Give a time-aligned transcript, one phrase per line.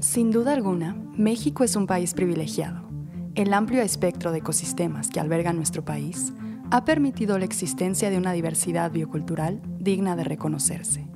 [0.00, 2.82] Sin duda alguna, México es un país privilegiado.
[3.34, 6.34] El amplio espectro de ecosistemas que alberga nuestro país
[6.70, 11.06] ha permitido la existencia de una diversidad biocultural digna de reconocerse.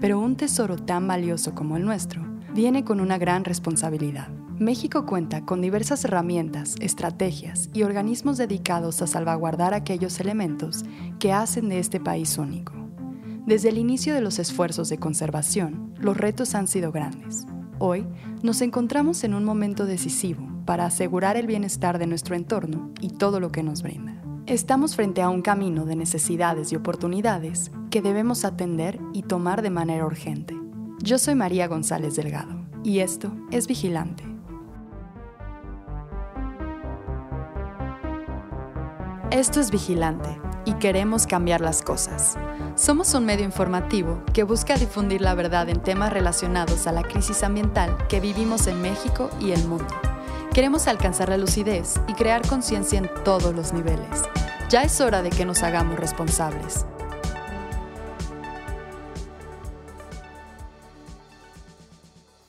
[0.00, 2.22] Pero un tesoro tan valioso como el nuestro
[2.54, 4.28] viene con una gran responsabilidad.
[4.58, 10.84] México cuenta con diversas herramientas, estrategias y organismos dedicados a salvaguardar aquellos elementos
[11.18, 12.74] que hacen de este país único.
[13.46, 17.46] Desde el inicio de los esfuerzos de conservación, los retos han sido grandes.
[17.82, 18.06] Hoy
[18.42, 23.40] nos encontramos en un momento decisivo para asegurar el bienestar de nuestro entorno y todo
[23.40, 24.20] lo que nos brinda.
[24.44, 29.70] Estamos frente a un camino de necesidades y oportunidades que debemos atender y tomar de
[29.70, 30.54] manera urgente.
[31.02, 34.24] Yo soy María González Delgado y esto es Vigilante.
[39.30, 40.38] Esto es Vigilante
[40.70, 42.36] y queremos cambiar las cosas.
[42.76, 47.42] Somos un medio informativo que busca difundir la verdad en temas relacionados a la crisis
[47.42, 49.92] ambiental que vivimos en México y el mundo.
[50.54, 54.22] Queremos alcanzar la lucidez y crear conciencia en todos los niveles.
[54.68, 56.86] Ya es hora de que nos hagamos responsables.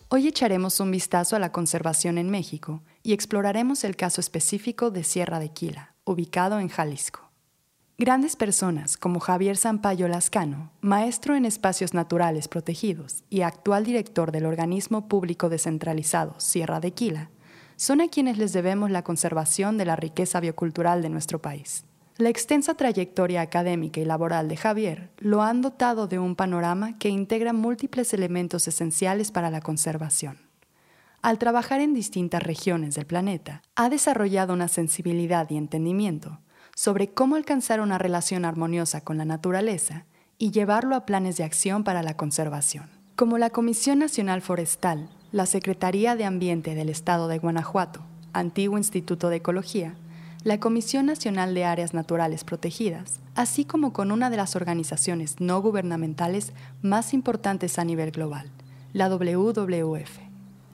[0.10, 5.04] Hoy echaremos un vistazo a la conservación en México y exploraremos el caso específico de
[5.04, 7.31] Sierra de Quila, ubicado en Jalisco.
[8.02, 14.48] Grandes personas como Javier Sampaio Lascano, maestro en espacios naturales protegidos y actual director del
[14.48, 17.30] organismo público descentralizado Sierra de Quila,
[17.76, 21.86] son a quienes les debemos la conservación de la riqueza biocultural de nuestro país.
[22.18, 27.10] La extensa trayectoria académica y laboral de Javier lo han dotado de un panorama que
[27.10, 30.40] integra múltiples elementos esenciales para la conservación.
[31.22, 36.40] Al trabajar en distintas regiones del planeta, ha desarrollado una sensibilidad y entendimiento
[36.76, 40.06] sobre cómo alcanzar una relación armoniosa con la naturaleza
[40.38, 42.90] y llevarlo a planes de acción para la conservación.
[43.16, 48.02] Como la Comisión Nacional Forestal la Secretaría de Ambiente del Estado de Guanajuato,
[48.34, 49.96] antiguo Instituto de Ecología,
[50.44, 55.62] la Comisión Nacional de Áreas Naturales Protegidas, así como con una de las organizaciones no
[55.62, 56.52] gubernamentales
[56.82, 58.50] más importantes a nivel global,
[58.92, 60.20] la WWF.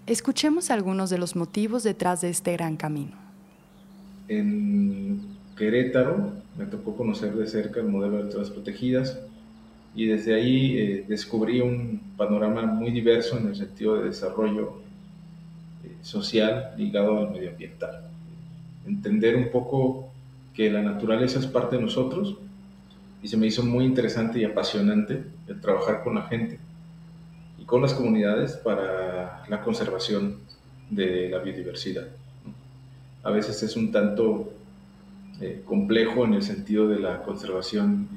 [0.08, 3.16] Escuchemos algunos de los motivos detrás de este gran camino.
[5.57, 9.19] Querétaro me tocó conocer de cerca el modelo de áreas protegidas,
[9.97, 14.75] y desde ahí eh, descubrí un panorama muy diverso en el sentido de desarrollo
[15.84, 18.03] eh, social ligado al medioambiental.
[18.85, 20.12] Entender un poco
[20.53, 22.38] que la naturaleza es parte de nosotros
[23.23, 26.59] y se me hizo muy interesante y apasionante el trabajar con la gente
[27.59, 30.38] y con las comunidades para la conservación
[30.91, 32.06] de la biodiversidad.
[33.23, 34.53] A veces es un tanto
[35.42, 38.08] eh, complejo en el sentido de la conservación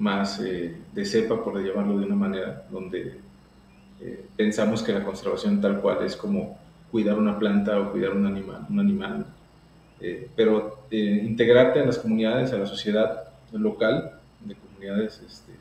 [0.00, 3.18] más eh, de cepa, por llamarlo de una manera, donde
[4.00, 6.58] eh, pensamos que la conservación tal cual es como
[6.90, 9.26] cuidar una planta o cuidar un animal, un animal.
[10.00, 14.12] Eh, pero integrarte a las comunidades, a la sociedad local,
[14.42, 15.52] de comunidades, este,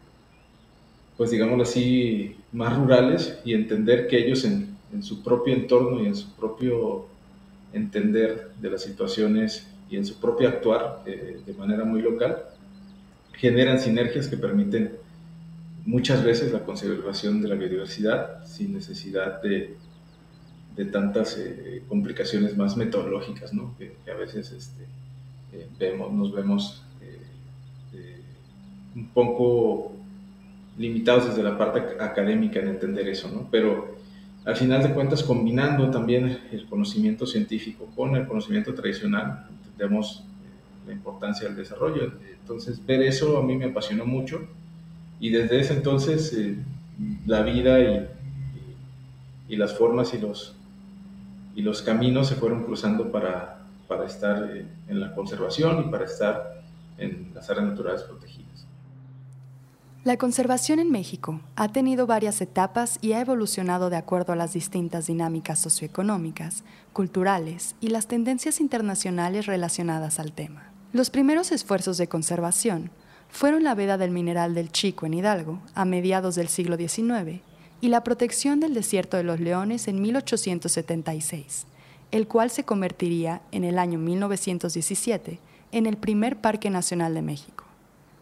[1.18, 6.06] pues digámoslo así, más rurales y entender que ellos en, en su propio entorno y
[6.06, 7.08] en su propio
[7.74, 12.38] entender de las situaciones y en su propio actuar de manera muy local,
[13.34, 14.92] generan sinergias que permiten
[15.86, 19.76] muchas veces la conservación de la biodiversidad sin necesidad de,
[20.94, 24.86] tantas eh, complicaciones más metodológicas, que, a veces este,
[25.52, 28.22] eh, nos vemos eh,
[28.96, 29.92] un poco
[30.78, 33.50] limitados desde la parte académica en entender eso, ¿no?
[33.52, 33.98] pero
[34.46, 39.48] al final de cuentas combinando también el conocimiento científico con el conocimiento tradicional,
[39.80, 40.24] entendemos
[40.86, 42.14] la importancia del desarrollo.
[42.42, 44.48] Entonces, ver eso a mí me apasionó mucho
[45.20, 46.58] y desde ese entonces eh,
[47.26, 48.08] la vida y,
[49.48, 50.56] y, las formas y los,
[51.56, 56.06] y los caminos se fueron cruzando para, para estar eh, en la conservación y para
[56.06, 56.62] estar
[56.98, 58.39] en las áreas naturales protegidas.
[60.10, 64.54] La conservación en México ha tenido varias etapas y ha evolucionado de acuerdo a las
[64.54, 66.64] distintas dinámicas socioeconómicas,
[66.94, 70.74] culturales y las tendencias internacionales relacionadas al tema.
[70.94, 72.90] Los primeros esfuerzos de conservación
[73.30, 77.42] fueron la veda del mineral del Chico en Hidalgo a mediados del siglo XIX
[77.80, 81.68] y la protección del desierto de los leones en 1876,
[82.10, 85.40] el cual se convertiría en el año 1917
[85.72, 87.69] en el primer Parque Nacional de México.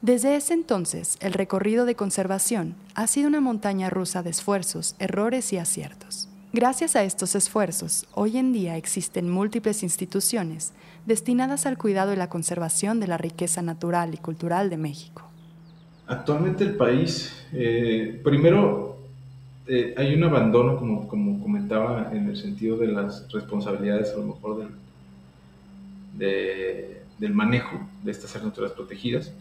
[0.01, 5.51] Desde ese entonces, el recorrido de conservación ha sido una montaña rusa de esfuerzos, errores
[5.53, 6.29] y aciertos.
[6.53, 10.73] Gracias a estos esfuerzos, hoy en día existen múltiples instituciones
[11.07, 15.23] destinadas al cuidado y la conservación de la riqueza natural y cultural de México.
[16.05, 18.99] Actualmente el país, eh, primero,
[19.65, 21.09] eh, hay un abandono, como,
[21.41, 24.69] comentaba, en el sentido de las responsabilidades, a lo mejor
[26.19, 29.33] del, del manejo de estas áreas naturales protegidas.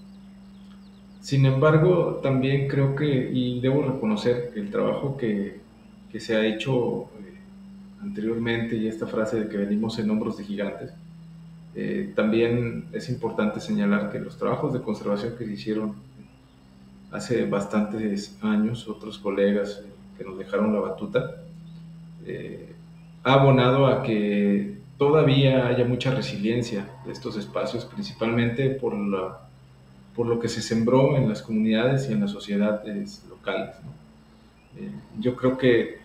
[1.27, 5.59] Sin embargo, también creo que, y debo reconocer el trabajo que,
[6.13, 7.35] que se ha hecho eh,
[8.01, 10.93] anteriormente y esta frase de que venimos en hombros de gigantes,
[11.75, 15.97] eh, también es importante señalar que los trabajos de conservación que se hicieron
[17.11, 19.83] hace bastantes años, otros colegas
[20.17, 21.43] que nos dejaron la batuta,
[22.25, 22.73] eh,
[23.25, 29.46] ha abonado a que todavía haya mucha resiliencia de estos espacios, principalmente por, la,
[30.17, 33.77] por lo que se sembró en las comunidades y en las sociedades locales.
[34.79, 34.91] Eh,
[35.21, 35.99] yo creo que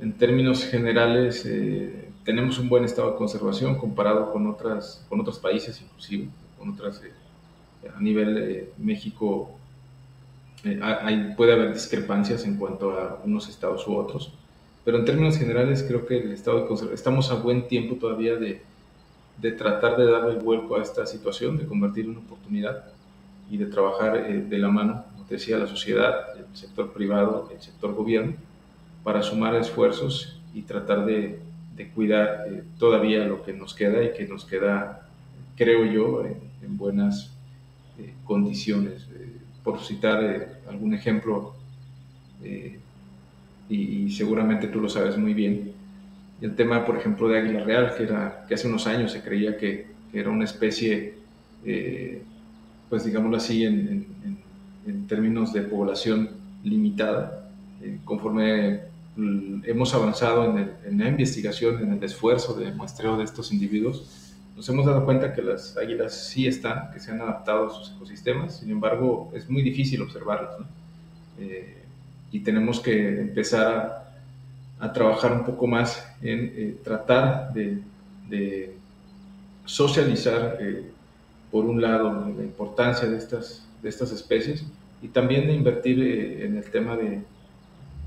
[0.00, 5.38] en términos generales eh, tenemos un buen estado de conservación comparado con, otras, con otros
[5.38, 7.02] países, inclusive, con otras,
[7.94, 9.58] a nivel México
[10.82, 14.32] hay, puede haber discrepancias en cuanto a unos estados u otros,
[14.84, 18.36] pero en términos generales creo que el estado de conservación, estamos a buen tiempo todavía
[18.36, 18.62] de,
[19.36, 22.93] de tratar de darle el vuelco a esta situación, de convertirla en una oportunidad
[23.50, 27.48] y de trabajar eh, de la mano, como te decía, la sociedad, el sector privado,
[27.52, 28.34] el sector gobierno,
[29.02, 31.38] para sumar esfuerzos y tratar de,
[31.76, 35.08] de cuidar eh, todavía lo que nos queda y que nos queda,
[35.56, 36.44] creo yo, en,
[36.76, 37.30] buenas
[37.98, 39.06] eh, condiciones.
[39.62, 41.54] Por citar eh, algún ejemplo,
[42.42, 42.78] eh,
[43.68, 45.72] y, seguramente tú lo sabes muy bien,
[46.40, 49.56] el tema, por ejemplo, de águila real, que, era, que hace unos años se creía
[49.56, 51.14] que, era una especie,
[51.64, 52.22] eh,
[52.94, 54.06] pues digámoslo así, en,
[55.08, 56.30] términos de población
[56.62, 57.50] limitada,
[58.04, 58.82] conforme
[59.64, 64.68] hemos avanzado en, en, la investigación, en el esfuerzo de muestreo de estos individuos, nos
[64.68, 68.60] hemos dado cuenta que las águilas sí están, que se han adaptado a sus ecosistemas,
[68.60, 70.54] sin embargo es muy difícil observarlas.
[71.40, 71.78] Eh,
[72.30, 74.06] y tenemos que empezar
[74.78, 78.72] a, trabajar un poco más en eh, tratar de,
[79.64, 80.92] socializar, eh,
[81.54, 84.64] por un lado, la importancia de estas, de estas especies
[85.00, 86.02] y también de invertir
[86.42, 87.22] en el tema de,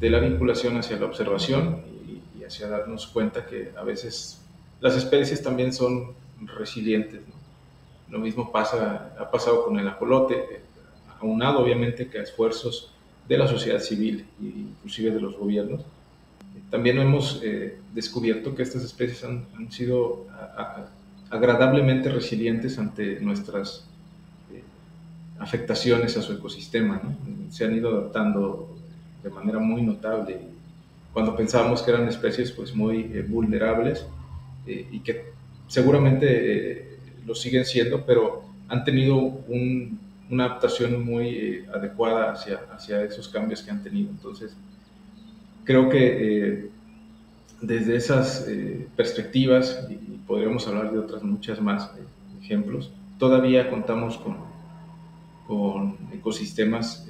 [0.01, 4.41] la vinculación hacia la observación y, y hacia darnos cuenta que a veces
[4.81, 6.11] las especies también son
[6.57, 7.21] resilientes.
[8.09, 10.59] Lo mismo pasa, ha pasado con el ajolote,
[11.21, 12.91] aunado obviamente que a esfuerzos
[13.29, 15.85] de la sociedad civil e inclusive de los gobiernos.
[16.69, 20.25] También hemos eh, descubierto que estas especies han, sido
[21.29, 23.85] agradablemente resilientes ante nuestras
[24.53, 24.63] eh,
[25.39, 27.01] afectaciones a su ecosistema.
[27.49, 28.75] Se han ido adaptando
[29.23, 30.39] de manera muy notable.
[31.13, 34.05] Cuando pensábamos que eran especies pues, muy eh, vulnerables
[34.67, 35.37] y que
[35.67, 39.17] seguramente eh, lo siguen siendo, pero han tenido
[40.29, 44.09] una adaptación muy eh, adecuada hacia, hacia esos cambios que han tenido.
[44.09, 44.55] Entonces,
[45.63, 46.69] creo que eh,
[47.61, 48.47] desde esas
[48.95, 49.87] perspectivas,
[50.27, 51.91] podríamos hablar de otras muchas más
[52.41, 54.37] ejemplos, todavía contamos con,
[55.47, 57.07] con ecosistemas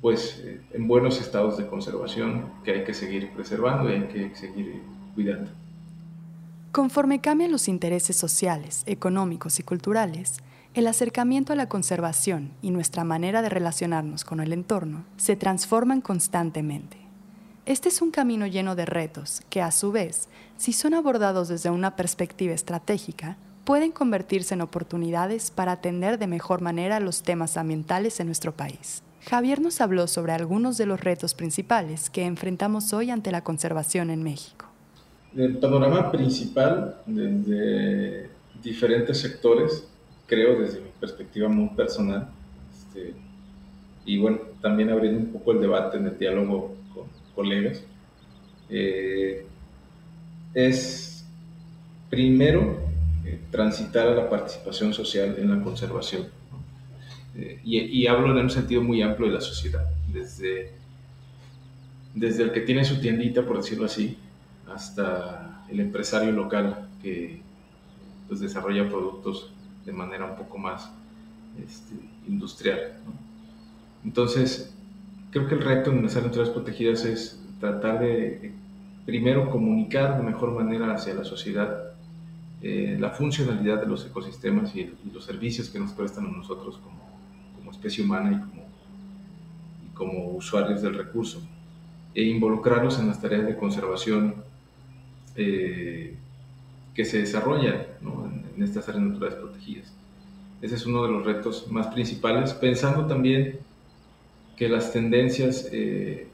[0.00, 4.82] pues en buenos estados de conservación que hay que seguir preservando y hay que seguir
[5.14, 5.50] cuidando.
[6.72, 10.38] Conforme cambian los intereses sociales, económicos y culturales,
[10.74, 16.00] el acercamiento a la conservación y nuestra manera de relacionarnos con el entorno se transforman
[16.00, 17.01] constantemente.
[17.64, 21.70] Este es un camino lleno de retos que, a su vez, si son abordados desde
[21.70, 28.18] una perspectiva estratégica, pueden convertirse en oportunidades para atender de mejor manera los temas ambientales
[28.20, 29.02] en nuestro país.
[29.28, 34.10] Javier nos habló sobre algunos de los retos principales que enfrentamos hoy ante la conservación
[34.10, 34.72] en México
[35.36, 38.28] el panorama principal desde
[38.62, 39.88] diferentes sectores,
[40.26, 42.28] creo desde mi perspectiva muy personal,
[42.70, 43.14] este,
[44.04, 46.74] y bueno, también abriendo un poco el debate en el diálogo
[47.34, 47.82] colegas,
[48.68, 49.46] eh,
[50.54, 51.24] es
[52.10, 52.78] primero
[53.24, 56.28] eh, transitar a la participación social en la conservación.
[57.34, 60.72] Eh, y, hablo en un sentido muy amplio de la sociedad, desde,
[62.14, 64.18] desde el que tiene su tiendita, por decirlo así,
[64.70, 67.40] hasta el empresario local que
[68.28, 69.50] pues, desarrolla productos
[69.86, 70.90] de manera un poco más
[71.66, 71.94] este,
[72.28, 72.98] industrial.
[74.04, 74.71] Entonces,
[75.32, 78.52] creo que el reto en las áreas protegidas es tratar de,
[79.04, 81.92] primero, comunicar de mejor manera hacia la sociedad
[82.64, 87.00] eh, la funcionalidad de los ecosistemas y, los servicios que nos prestan a nosotros como,
[87.56, 88.62] como especie humana y como,
[89.84, 91.42] y como usuarios del recurso,
[92.14, 94.36] e involucrarlos en las tareas de conservación
[95.34, 96.14] eh,
[96.94, 99.92] que se desarrolla en, estas áreas naturales protegidas.
[100.60, 103.58] Ese es uno de los retos más principales, pensando también
[104.56, 106.28] que las tendencias eh,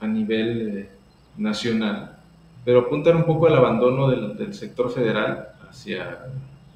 [0.00, 0.88] a nivel eh,
[1.36, 2.18] nacional,
[2.64, 6.26] pero apuntan un poco al abandono del, sector federal hacia,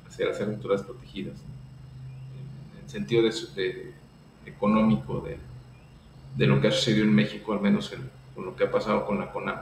[0.07, 1.37] hacia las aventuras protegidas,
[2.79, 3.93] en el sentido de,
[4.47, 5.39] económico de,
[6.37, 7.93] de, lo que ha sucedido en México, al menos
[8.35, 9.59] con lo que ha pasado con la CONAM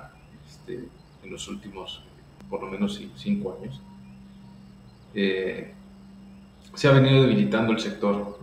[0.48, 0.88] este,
[1.22, 2.02] en los últimos,
[2.48, 3.80] por lo menos, cinco años.
[5.14, 5.72] Eh,
[6.74, 8.38] se ha venido debilitando el sector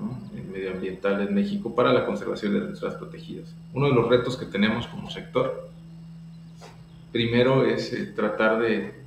[0.52, 3.56] medioambiental en México para la conservación de las protegidas.
[3.74, 5.70] Uno de los retos que tenemos como sector,
[7.12, 9.00] primero es eh, tratar de,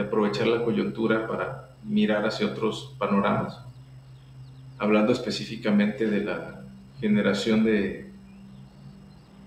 [0.00, 3.58] aprovechar la coyuntura para mirar hacia otros panoramas,
[4.78, 6.62] hablando específicamente de la
[7.00, 8.08] generación de,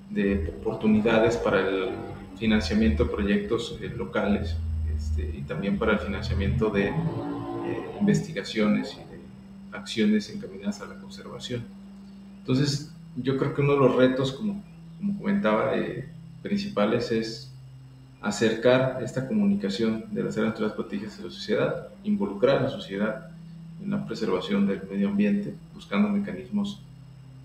[0.10, 1.92] de oportunidades para el
[2.38, 4.58] financiamiento de proyectos eh, locales
[4.94, 6.94] este, y también para el financiamiento de eh,
[8.02, 9.11] investigaciones y
[9.72, 11.64] acciones encaminadas a la conservación.
[12.40, 14.64] Entonces, yo creo que uno de los retos, como,
[14.98, 16.08] como comentaba, eh,
[16.42, 17.52] principales es
[18.22, 23.32] acercar esta comunicación de las áreas naturales protegidas a la sociedad, involucrar a la sociedad
[23.84, 26.82] en la preservación del medio ambiente, buscando mecanismos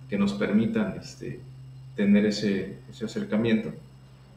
[0.09, 1.41] que nos permitan este,
[1.97, 3.73] tener ese, ese, acercamiento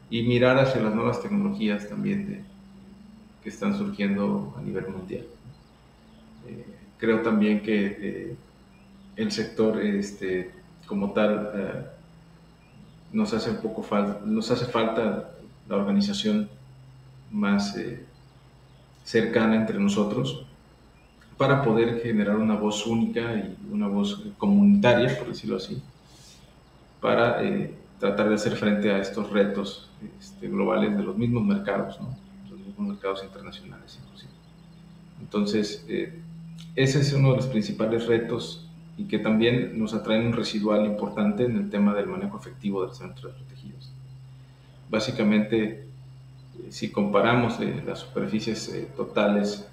[0.10, 2.42] y mirar hacia las nuevas tecnologías también de,
[3.44, 5.26] que están surgiendo a nivel mundial.
[6.48, 6.66] Eh,
[7.00, 8.36] creo también que eh,
[9.16, 10.52] el sector este,
[10.86, 11.86] como tal eh,
[13.14, 15.32] nos hace un poco falta, nos hace falta
[15.68, 16.50] la organización
[17.32, 18.06] más eh,
[19.04, 20.46] cercana entre nosotros
[21.38, 25.82] para poder generar una voz única y una voz comunitaria, por decirlo así,
[27.00, 27.40] para
[27.98, 29.90] tratar de hacer frente a estos retos
[30.20, 31.98] este, globales de los mismos mercados,
[32.50, 34.32] los mismos mercados internacionales inclusive.
[35.22, 35.86] Entonces,
[36.76, 38.66] ese es uno de los principales retos
[38.98, 42.88] y que también nos atrae un residual importante en el tema del manejo efectivo de
[42.88, 43.92] los centros protegidos.
[44.90, 45.86] Básicamente, eh,
[46.70, 49.68] si comparamos eh, las superficies eh, totales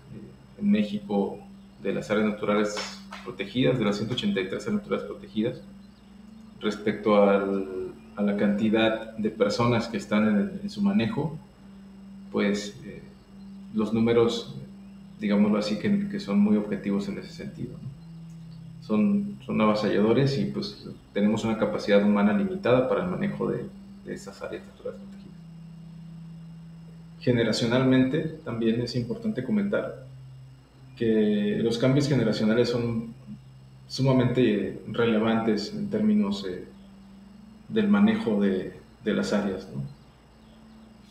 [0.60, 1.38] en México
[1.82, 2.76] de las áreas naturales
[3.24, 5.60] protegidas, de las 183 áreas naturales protegidas,
[6.60, 11.36] respecto a la cantidad de personas que están en, su manejo,
[12.32, 12.80] pues
[13.74, 14.56] los números
[15.20, 17.74] digámoslo así, que, que, son muy objetivos en ese sentido.
[18.82, 23.64] Son, son avasalladores y pues tenemos una capacidad humana limitada para el manejo de,
[24.04, 25.36] de esas áreas naturales protegidas.
[27.20, 30.06] Generacionalmente también es importante comentar
[30.96, 33.14] que los cambios generacionales son
[33.88, 36.64] sumamente relevantes en términos eh,
[37.68, 38.72] del manejo de,
[39.04, 39.68] de las áreas.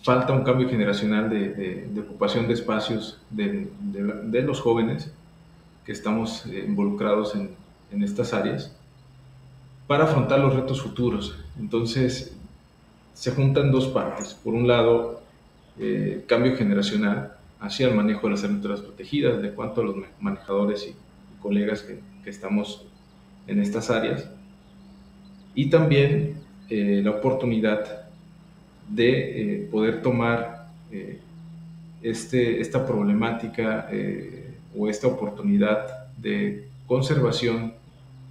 [0.06, 3.68] Falta un cambio generacional de, ocupación de espacios de,
[4.44, 5.12] los jóvenes
[5.84, 7.50] que estamos eh, involucrados en,
[8.04, 8.76] estas áreas
[9.88, 11.40] para afrontar los retos futuros.
[11.58, 12.36] Entonces,
[13.14, 14.34] se juntan dos partes.
[14.34, 15.22] Por un lado,
[15.80, 20.88] eh, cambio generacional hacia el manejo de las áreas protegidas, de cuanto a los manejadores
[20.88, 20.96] y,
[21.42, 22.86] colegas que, estamos
[23.48, 24.30] en estas áreas.
[25.56, 28.05] Y también eh, la oportunidad
[28.88, 29.10] de
[29.64, 31.20] eh, poder tomar eh,
[32.02, 37.74] este, esta problemática eh, o esta oportunidad de conservación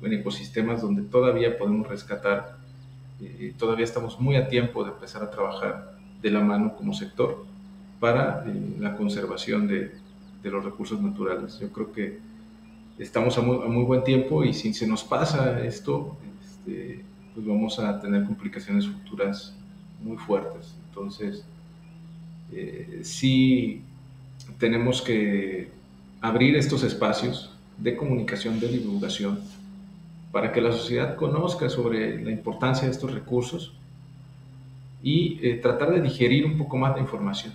[0.03, 2.59] en ecosistemas donde todavía podemos rescatar,
[3.57, 7.47] todavía estamos muy a tiempo de empezar a trabajar de la mano como sector
[8.01, 8.45] para
[8.79, 9.93] la conservación de,
[10.43, 11.59] de, los recursos naturales.
[11.59, 12.19] Yo creo que
[12.99, 17.99] estamos a muy, buen tiempo y si se nos pasa esto, este, pues vamos a
[17.99, 19.55] tener complicaciones futuras
[20.05, 20.75] muy fuertes.
[20.89, 21.45] Entonces,
[22.53, 23.83] eh, sí
[24.59, 25.71] tenemos que
[26.21, 29.41] abrir estos espacios de comunicación, de divulgación,
[30.31, 33.73] para que la sociedad conozca sobre la importancia de estos recursos
[35.03, 37.53] y eh, tratar de digerir un poco más la información.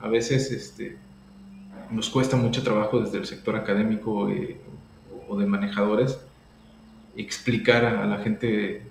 [0.00, 0.96] A veces este,
[1.90, 4.56] nos cuesta mucho trabajo desde el sector académico eh,
[5.28, 6.18] o de manejadores
[7.16, 8.82] explicar a, la gente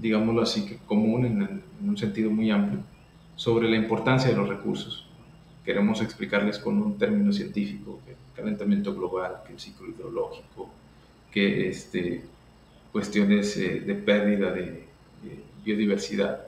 [0.00, 2.80] digámoslo así, que común en, un sentido muy amplio,
[3.34, 5.06] sobre la importancia de los recursos.
[5.64, 10.70] Queremos explicarles con un término científico, que el calentamiento global, que el ciclo hidrológico,
[11.30, 12.22] que este,
[12.92, 14.84] cuestiones eh, de pérdida de,
[15.64, 16.44] biodiversidad,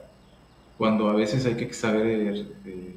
[0.77, 2.95] cuando a veces hay que saber eh,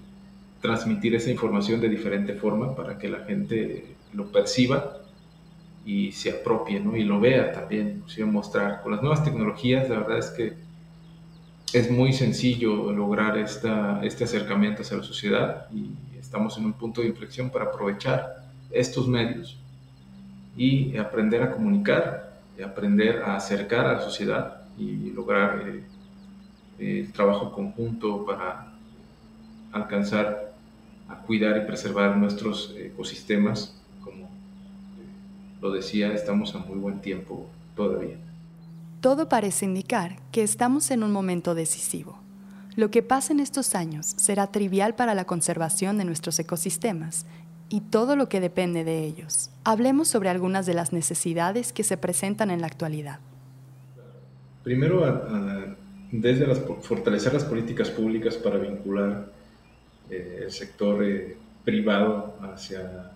[0.61, 5.02] transmitir esa información de diferente forma para que la gente lo perciba
[5.85, 6.97] y se apropie ¿no?
[6.97, 8.83] y lo vea también, mostrar.
[8.83, 10.55] Con las nuevas tecnologías, la verdad es que
[11.73, 17.01] es muy sencillo lograr esta, este acercamiento hacia la sociedad y estamos en un punto
[17.01, 19.59] de inflexión para aprovechar estos medios
[20.57, 25.63] y aprender a comunicar, y aprender a acercar a la sociedad y lograr
[26.79, 28.73] eh, el trabajo conjunto para
[29.73, 30.53] alcanzar
[31.09, 33.82] a cuidar y preservar nuestros ecosistemas.
[35.63, 38.17] Lo decía, estamos a muy buen tiempo todavía.
[39.01, 42.19] Todo parece indicar que estamos en un momento decisivo.
[42.75, 47.27] Lo que pasa en estos años será trivial para la conservación de nuestros ecosistemas
[47.69, 49.51] y todo lo que depende de ellos.
[49.63, 53.21] Hablemos sobre algunas de las necesidades que se presentan en la actualidad.
[54.65, 55.05] Primero,
[56.11, 59.31] desde las, fortalecer las políticas públicas para vincular
[60.11, 63.13] eh, el sector eh, privado hacia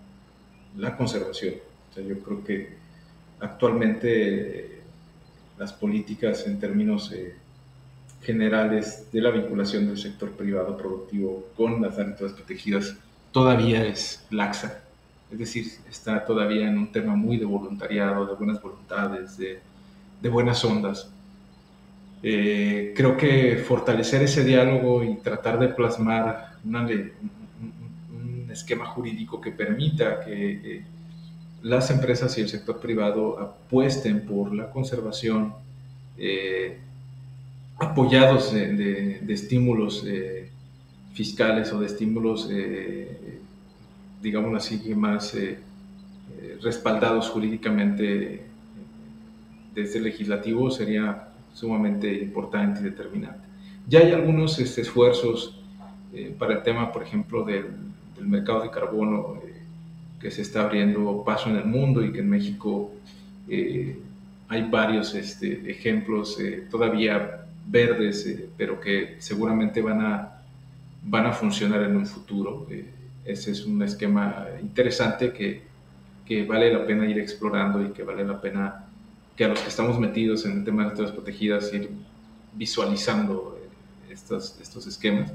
[0.77, 1.66] la conservación.
[2.01, 2.69] Yo creo que
[3.39, 4.79] actualmente eh,
[5.57, 7.13] las políticas en términos
[8.21, 12.95] generales de la vinculación del sector privado productivo con las áreas protegidas
[13.31, 14.83] todavía es laxa.
[15.31, 19.59] Es decir, está todavía en un tema muy de voluntariado, de buenas voluntades, de,
[20.21, 21.09] de buenas ondas.
[22.23, 27.11] Eh, creo que fortalecer ese diálogo y tratar de plasmar un,
[28.51, 30.83] esquema jurídico que permita que eh,
[31.67, 35.53] las empresas y el sector privado apuesten por la conservación,
[36.17, 36.77] eh,
[37.77, 40.05] apoyados de, estímulos
[41.13, 42.49] fiscales o de estímulos,
[44.21, 45.35] digamos así, más
[46.61, 48.41] respaldados jurídicamente
[49.75, 53.47] desde el legislativo, sería sumamente importante y determinante.
[53.87, 55.59] Ya hay algunos este, esfuerzos
[56.13, 57.65] eh, para el tema, por ejemplo, del,
[58.19, 59.46] mercado de carbono eh,
[60.19, 62.91] que se está abriendo paso en el mundo y que en México
[63.47, 63.97] eh,
[64.49, 66.37] hay varios este, ejemplos
[66.71, 70.41] todavía verdes, pero que seguramente van a,
[71.03, 72.67] van a funcionar en un futuro.
[73.25, 75.61] ese es un esquema interesante que,
[76.25, 78.87] que vale la pena ir explorando y que vale la pena
[79.37, 81.89] que a los que estamos metidos en el tema de las tierras protegidas ir
[82.53, 85.31] visualizando eh, estos, estos esquemas,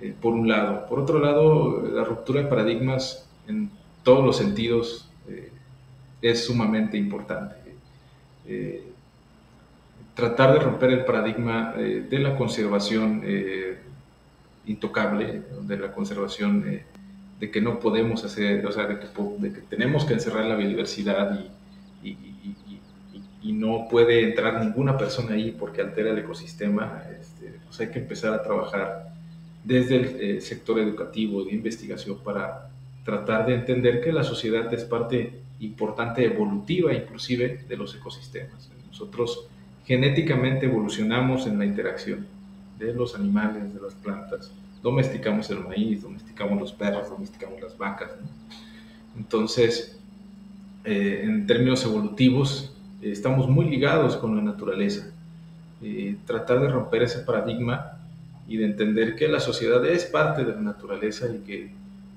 [0.00, 0.86] eh, por un lado.
[0.88, 3.70] Por otro lado, la ruptura de paradigmas en
[4.10, 5.52] todos los sentidos eh,
[6.20, 7.54] es sumamente importante.
[10.14, 13.22] tratar de romper el paradigma de la conservación
[14.66, 16.82] intocable, de la conservación
[17.40, 21.38] de que no podemos hacer, o sea, de que, tenemos que encerrar la biodiversidad
[22.02, 22.22] y,
[23.52, 28.32] no puede entrar ninguna persona ahí porque altera el ecosistema, este, pues hay que empezar
[28.32, 29.12] a trabajar
[29.64, 32.69] desde el eh, sector educativo de investigación para
[33.04, 38.70] tratar de entender que la sociedad es parte importante evolutiva inclusive de los ecosistemas.
[38.88, 39.46] Nosotros
[39.84, 42.26] genéticamente evolucionamos en la interacción
[42.78, 44.52] de los animales, de las plantas.
[44.82, 48.10] Domesticamos el maíz, domesticamos los perros, domesticamos las vacas.
[49.16, 49.98] Entonces,
[50.84, 55.10] eh, en términos evolutivos, estamos muy ligados con la naturaleza.
[55.82, 57.98] Eh, tratar de romper ese paradigma
[58.48, 61.70] y de entender que la sociedad es parte de la naturaleza y que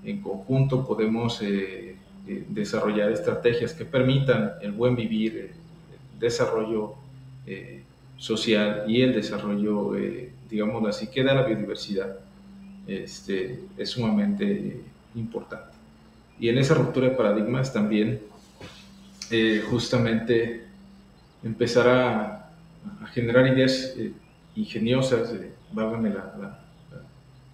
[0.04, 1.96] en conjunto podemos eh,
[2.28, 6.96] eh, desarrollar estrategias que permitan el buen vivir, el desarrollo
[8.18, 9.92] social y el desarrollo,
[10.50, 12.20] digamos así, que da la biodiversidad,
[12.88, 14.80] este, es sumamente
[15.16, 15.76] importante.
[16.39, 18.22] Y en esa ruptura de paradigmas también,
[19.70, 20.63] justamente
[21.44, 22.39] empezar a,
[23.13, 24.12] generar ideas eh,
[24.56, 26.60] ingeniosas, eh, válgame la,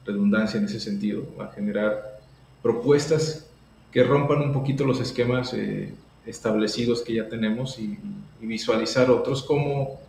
[0.05, 2.18] redundancia en ese sentido, a generar
[2.61, 3.49] propuestas
[3.91, 5.93] que rompan un poquito los esquemas eh,
[6.25, 7.97] establecidos que ya tenemos y,
[8.41, 9.99] visualizar otros como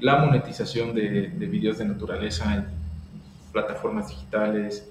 [0.00, 2.64] la monetización de, de videos de naturaleza en
[3.52, 4.88] plataformas digitales,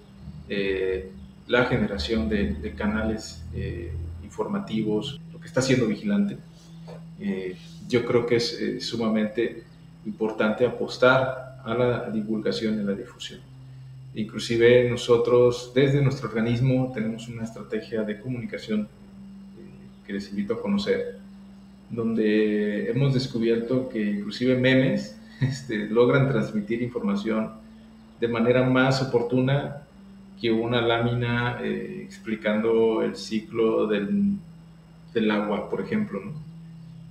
[1.48, 3.44] la generación de, canales
[4.24, 6.38] informativos, lo que está haciendo Vigilante
[7.88, 9.64] yo creo que es eh, sumamente
[10.06, 13.40] importante apostar a la divulgación y la difusión.
[14.16, 18.86] Inclusive nosotros desde nuestro organismo tenemos una estrategia de comunicación eh,
[20.06, 21.18] que les invito a conocer,
[21.90, 27.54] donde hemos descubierto que inclusive memes este, logran transmitir información
[28.20, 29.78] de manera más oportuna
[30.40, 34.38] que una lámina eh, explicando el ciclo del,
[35.12, 36.20] del agua, por ejemplo.
[36.24, 36.34] ¿no?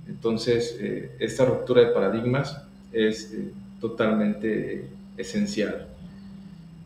[0.07, 2.63] Entonces, eh, esta ruptura de paradigmas
[2.93, 3.35] es
[3.81, 4.87] totalmente
[5.17, 5.92] esencial.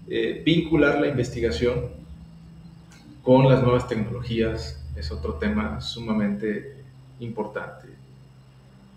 [0.10, 1.90] Eh, vincular la investigación
[3.24, 6.84] con las nuevas tecnologías es otro tema sumamente
[7.20, 7.88] importante.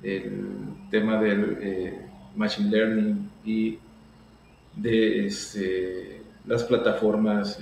[0.02, 0.46] El
[0.90, 3.78] tema del machine learning y
[4.76, 7.58] de este, las plataformas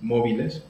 [0.00, 0.62] móviles,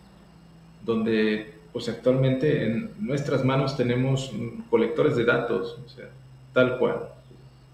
[0.85, 4.33] donde pues actualmente en nuestras manos tenemos
[4.69, 6.09] colectores de datos, o sea,
[6.53, 7.09] tal cual.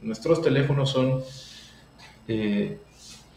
[0.02, 1.22] Nuestros teléfonos son
[2.28, 2.78] eh,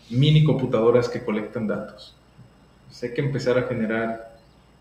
[0.10, 2.15] mini computadoras que colectan datos.
[3.02, 4.38] hay que empezar a generar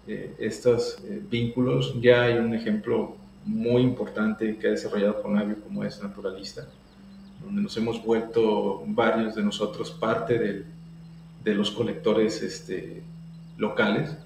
[0.07, 1.95] eh, estos eh, vínculos.
[2.01, 6.67] Ya hay un ejemplo muy importante que ha desarrollado Conavio como es Naturalista,
[7.45, 10.65] donde nos hemos vuelto varios de nosotros parte de,
[11.45, 13.03] de los colectores este,
[13.57, 14.17] locales,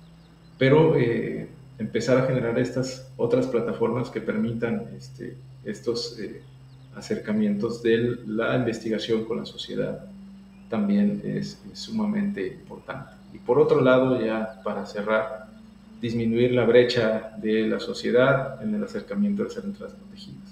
[0.59, 6.19] pero eh, empezar a generar estas otras plataformas que permitan este, estos
[6.95, 10.12] acercamientos de la investigación con la sociedad
[10.73, 13.13] también es, sumamente importante.
[13.35, 15.49] Y por otro lado, ya para cerrar,
[16.01, 20.49] disminuir la brecha de la sociedad en el acercamiento de las áreas protegidas.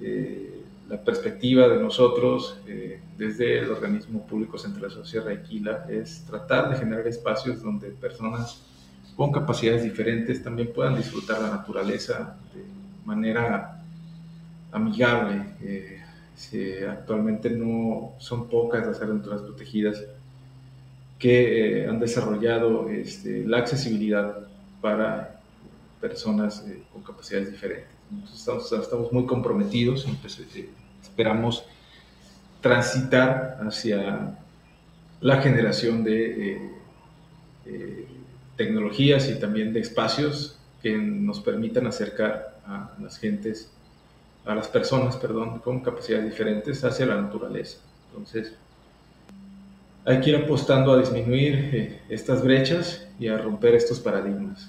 [0.00, 6.70] Eh, la perspectiva de nosotros eh, desde el organismo público central de Quila es tratar
[6.70, 8.60] de generar espacios donde personas
[9.16, 12.64] con capacidades diferentes también puedan disfrutar la naturaleza de
[13.04, 13.80] manera
[14.72, 16.01] amigable, eh,
[16.88, 20.02] actualmente no son pocas las áreas naturales protegidas
[21.22, 24.38] que eh, han desarrollado este, la accesibilidad
[24.80, 25.40] para
[26.00, 27.88] personas eh, con capacidades diferentes.
[28.82, 30.68] estamos, muy comprometidos, pues, eh,
[31.00, 31.64] esperamos
[32.60, 34.36] transitar hacia
[35.20, 36.72] la generación de
[38.56, 43.70] tecnologías y también de espacios que nos permitan acercar a las gentes
[44.44, 47.78] a las personas, perdón, con capacidades diferentes hacia la naturaleza.
[48.10, 48.54] Entonces,
[50.04, 54.68] hay que ir apostando a disminuir eh, estas brechas y a romper estos paradigmas.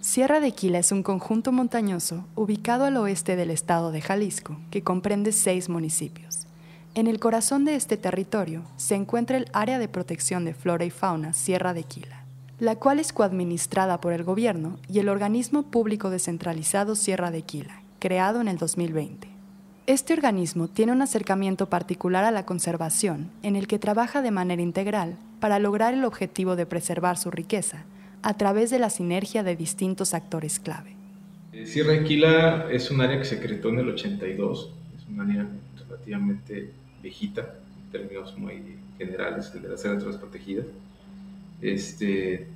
[0.00, 4.82] Sierra de Quila es un conjunto montañoso ubicado al oeste del estado de Jalisco, que
[4.82, 6.46] comprende seis municipios.
[6.94, 10.90] En el corazón de este territorio se encuentra el Área de Protección de Flora y
[10.90, 12.24] Fauna Sierra de Quila,
[12.60, 17.80] la cual es coadministrada por el gobierno y el organismo público descentralizado Sierra de Quila,
[18.04, 19.28] creado en el 2020.
[19.86, 24.60] Este organismo tiene un acercamiento particular a la conservación, en el que trabaja de manera
[24.60, 27.86] integral para lograr el objetivo de preservar su riqueza
[28.20, 30.94] a través de la sinergia de distintos actores clave.
[31.54, 35.48] Eh, Sierra Equila es un área que se creó en el 82, es un área
[35.88, 37.54] relativamente viejita,
[37.86, 40.66] en términos muy generales, de las áreas protegidas.
[41.62, 42.48] Este,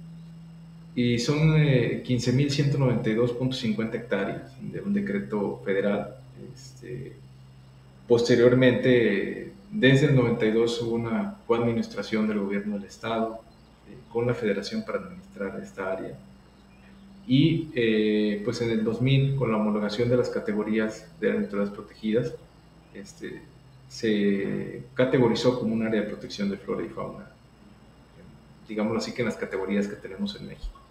[0.99, 6.17] y son 15.192.50 eh, hectáreas de un decreto federal.
[6.53, 7.13] Este,
[8.09, 13.39] posteriormente, desde el 92 hubo una coadministración del gobierno del estado
[13.89, 16.19] eh, con la federación para administrar esta área.
[17.29, 22.35] Y eh, pues en el 2000, con la homologación de las categorías de áreas protegidas,
[22.93, 23.41] este,
[23.89, 27.31] se categorizó como un área de protección de flora y fauna,
[28.67, 30.88] digámoslo así que en las categorías que tenemos en México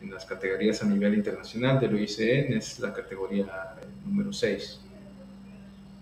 [0.00, 3.44] en las categorías a nivel internacional del OICN es la categoría
[3.80, 4.80] eh, número 6.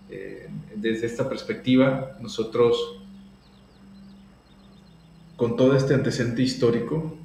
[0.09, 3.01] Eh, desde esta perspectiva, nosotros,
[5.35, 7.17] con todo este antecedente histórico,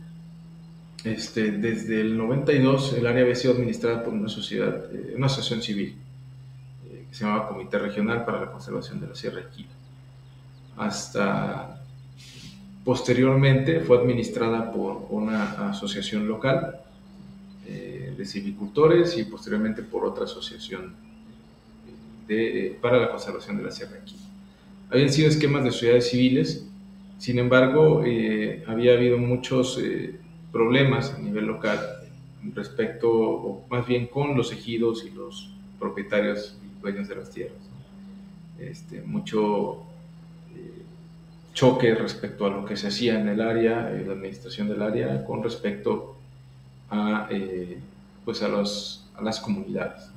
[1.05, 5.63] este, desde el 92 el área había sido administrada por una sociedad, eh, una asociación
[5.63, 5.97] civil,
[6.89, 9.69] que se llamaba Comité Regional para la Conservación de la Sierra de Quila.
[10.79, 11.82] Hasta
[12.85, 16.81] Posteriormente fue administrada por una asociación local
[17.67, 20.95] eh, de silvicultores y posteriormente por otra asociación
[22.27, 24.17] de, para la conservación de la Sierra Aquí.
[24.91, 26.67] Habían sido esquemas de sociedades civiles,
[27.19, 30.17] sin embargo, eh, había habido muchos eh,
[30.51, 31.79] problemas a nivel local
[32.53, 37.59] respecto, o más bien con los ejidos y los propietarios y dueños de las tierras.
[38.59, 39.85] Este, mucho
[41.53, 45.25] choque respecto a lo que se hacía en el área, en la administración del área,
[45.25, 46.17] con respecto
[46.91, 47.79] a, eh,
[48.25, 50.11] pues a, los, a, las comunidades.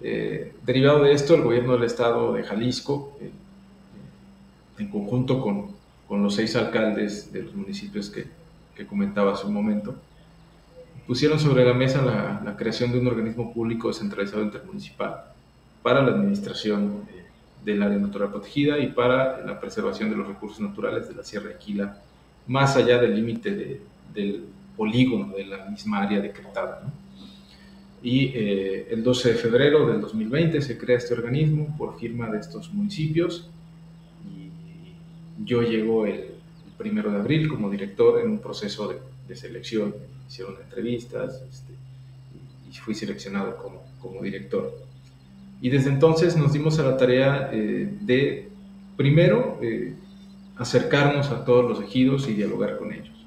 [0.00, 3.30] Eh, derivado de esto, el gobierno del estado de Jalisco, eh,
[4.78, 5.68] en conjunto con,
[6.08, 8.26] con, los seis alcaldes de los municipios que,
[8.74, 9.94] que, comentaba hace un momento,
[11.06, 15.24] pusieron sobre la mesa la, creación de un organismo público descentralizado intermunicipal
[15.82, 17.04] para la administración
[17.64, 21.48] del área natural protegida y para la preservación de los recursos naturales de la Sierra
[21.48, 21.98] de Aquila,
[22.46, 23.80] más allá del límite
[24.12, 24.44] del
[24.76, 26.82] polígono de la misma área decretada.
[28.02, 32.38] Y eh, el 12 de febrero del 2020 se crea este organismo por firma de
[32.38, 33.48] estos municipios
[34.26, 34.50] y
[35.44, 36.34] yo llego el,
[36.76, 38.92] primero de abril como director en un proceso
[39.26, 39.94] de, selección.
[40.28, 41.72] Hicieron entrevistas este,
[42.70, 44.84] y fui seleccionado como, como director.
[45.60, 48.50] Y desde entonces nos dimos a la tarea eh, de,
[48.96, 49.94] primero, eh,
[50.56, 53.26] acercarnos a todos los ejidos y dialogar con ellos.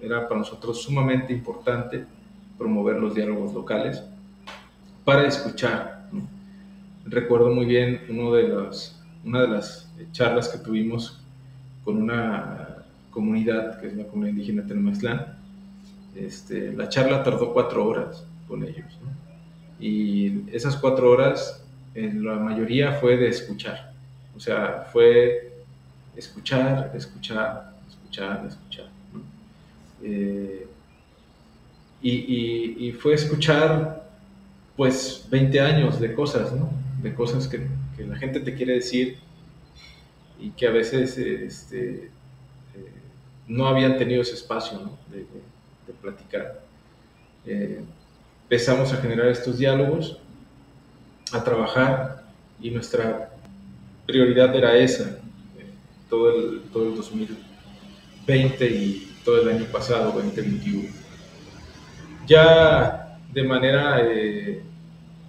[0.00, 2.04] Era para nosotros sumamente importante
[2.56, 4.02] promover los diálogos locales
[5.04, 5.96] para escuchar
[7.06, 11.20] recuerdo muy bien uno de los, una de las charlas que tuvimos
[11.84, 15.38] con una comunidad, que es la comunidad indígena Telmaxlán.
[16.14, 18.98] Este, la charla tardó cuatro horas con ellos.
[19.78, 23.92] Y esas cuatro horas, en la mayoría fue de escuchar.
[24.36, 25.52] O sea, fue
[26.14, 28.86] escuchar, escuchar, escuchar, escuchar.
[30.02, 30.66] Eh,
[32.02, 34.08] y, y, fue escuchar,
[34.76, 36.70] pues, 20 años de cosas, ¿no?
[37.02, 39.18] De cosas que, que la gente te quiere decir
[40.38, 42.10] y que a veces este, eh,
[43.48, 44.98] no habían tenido ese espacio ¿no?
[45.10, 45.26] de,
[46.00, 46.60] platicar.
[47.46, 47.82] Eh,
[48.48, 50.18] empezamos a generar estos diálogos,
[51.32, 52.22] a trabajar
[52.60, 53.32] y nuestra
[54.06, 55.18] prioridad era esa,
[55.58, 55.66] eh,
[56.08, 60.88] todo, el, todo el 2020 y todo el año pasado, 2021.
[62.28, 64.00] Ya de manera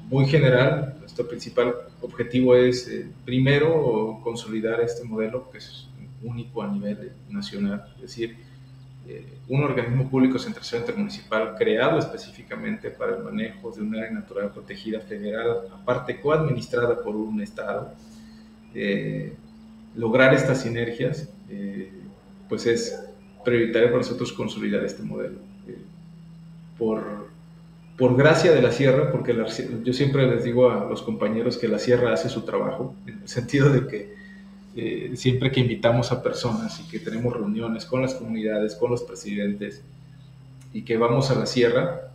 [0.08, 5.88] muy general, nuestro principal objetivo es, eh, primero, consolidar este modelo que es
[6.22, 8.38] único a nivel nacional, es decir,
[9.08, 14.52] eh, un organismo público centralizado intermunicipal creado específicamente para el manejo de un área natural
[14.52, 17.94] protegida federal, aparte coadministrada por un Estado.
[18.74, 19.34] Eh,
[19.96, 21.30] lograr estas sinergias,
[22.48, 23.04] pues es
[23.44, 25.40] prioritario para nosotros consolidar este modelo.
[26.78, 27.28] por
[27.98, 29.36] por gracia de la sierra, porque
[29.84, 33.28] yo siempre les digo a los compañeros que la sierra hace su trabajo, en el
[33.28, 34.17] sentido de que
[34.80, 39.02] eh, siempre que invitamos a personas y que tenemos reuniones con las comunidades, con los
[39.02, 39.82] presidentes,
[40.72, 42.12] y que vamos a la sierra,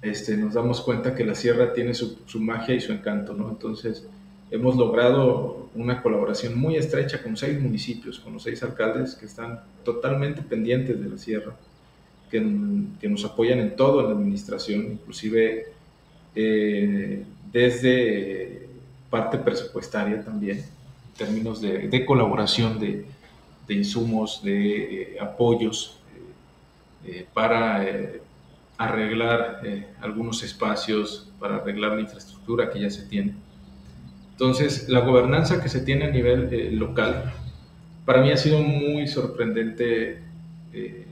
[0.00, 3.50] este, nos damos cuenta que la sierra tiene su, magia y su encanto, ¿no?
[3.50, 4.06] Entonces,
[4.50, 9.60] hemos logrado una colaboración muy estrecha con seis municipios, con los seis alcaldes que están
[9.84, 11.54] totalmente pendientes de la sierra
[12.30, 12.40] que,
[13.10, 15.66] nos apoyan en todo en la administración, inclusive
[16.34, 18.68] eh, desde
[19.10, 20.64] parte presupuestaria también,
[21.16, 23.06] términos de, colaboración de,
[23.68, 25.98] insumos, de eh, apoyos
[27.04, 27.86] eh, para
[28.76, 29.62] arreglar
[30.00, 33.34] algunos espacios, para arreglar la infraestructura que ya se tiene.
[34.32, 37.32] Entonces, la gobernanza que se tiene a nivel local,
[38.04, 40.18] para mí ha sido muy sorprendente
[40.72, 41.06] eh,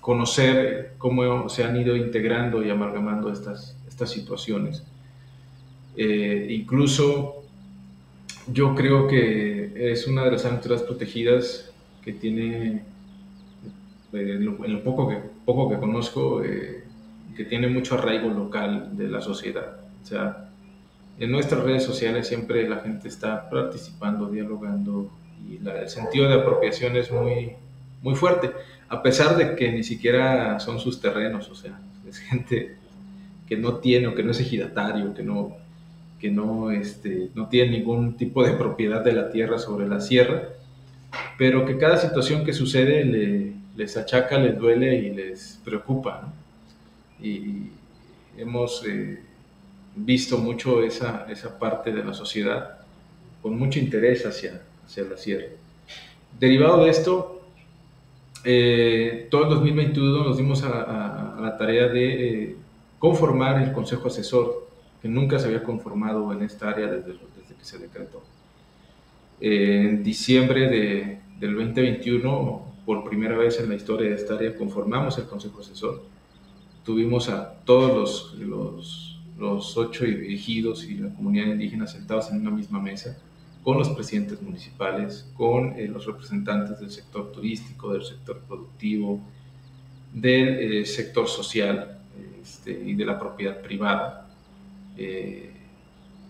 [0.00, 3.76] conocer cómo se han ido integrando y amalgamando estas
[4.06, 4.84] situaciones.
[5.96, 7.44] Eh, incluso
[8.52, 11.70] yo creo que es una de las áreas protegidas
[12.02, 12.82] que tiene,
[14.12, 19.20] eh, en, lo, poco, que, poco que conozco, que tiene mucho arraigo local de la
[19.20, 19.76] sociedad.
[20.02, 20.48] O sea,
[21.18, 25.10] en nuestras redes sociales siempre la gente está participando, dialogando
[25.48, 27.52] y el sentido de apropiación es muy,
[28.02, 28.50] muy fuerte,
[28.88, 32.76] a pesar de que ni siquiera son sus terrenos, o sea, es gente
[33.46, 35.56] que no tiene o que no es ejidatario, que no,
[36.22, 40.50] que no, este, no tiene ningún tipo de propiedad de la tierra sobre la sierra,
[41.36, 46.32] pero que cada situación que sucede les achaca, les duele y les preocupa.
[47.20, 47.70] Y
[48.38, 49.18] hemos eh,
[49.96, 52.78] visto mucho esa, esa parte de la sociedad
[53.42, 55.46] con mucho interés hacia, hacia la sierra.
[56.38, 57.42] Derivado de esto,
[58.44, 62.56] eh, todo el 2021 nos dimos a, la tarea de eh,
[63.00, 64.61] conformar el Consejo Asesor,
[65.02, 68.22] que nunca se había conformado en esta área desde, desde que se decretó.
[69.40, 74.56] Eh, en diciembre de, del 2021, por primera vez en la historia de esta área,
[74.56, 76.02] conformamos el Consejo Asesor.
[76.84, 82.50] Tuvimos a todos los, los, los ocho ejidos y la comunidad indígena sentados en una
[82.50, 83.18] misma mesa
[83.62, 89.20] con los presidentes municipales, con eh, los representantes del sector turístico, del sector productivo,
[90.12, 90.48] del
[90.82, 91.98] eh, sector social
[92.40, 94.21] este, y de la propiedad privada,
[94.96, 95.50] eh,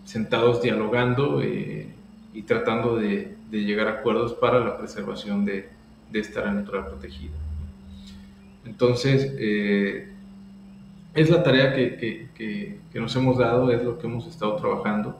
[0.05, 5.69] sentados dialogando y tratando de, llegar a acuerdos para la preservación de,
[6.13, 7.33] esta área natural protegida.
[8.65, 9.33] Entonces,
[11.13, 15.17] es la tarea que, que nos hemos dado, es lo que hemos estado trabajando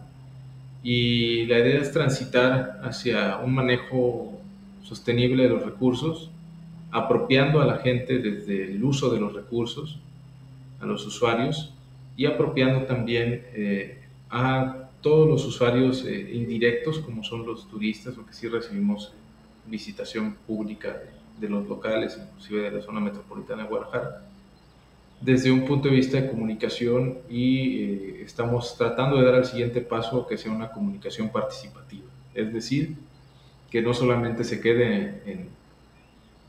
[0.83, 4.33] y la idea es transitar hacia un manejo
[4.83, 6.29] sostenible de los recursos,
[6.91, 9.97] apropiando a la gente desde el uso de los recursos,
[10.81, 11.73] a los usuarios,
[12.15, 18.25] y apropiando también eh, a todos los usuarios eh, indirectos, como son los turistas, o
[18.25, 19.13] que sí recibimos
[19.65, 21.01] visitación pública
[21.39, 24.23] de los locales, inclusive de la zona metropolitana de Guadalajara,
[25.23, 29.79] desde un punto de vista de comunicación y eh, estamos tratando de dar el siguiente
[29.81, 32.07] paso que sea una comunicación participativa.
[32.33, 32.95] Es decir,
[33.71, 35.49] que no solamente se quede en,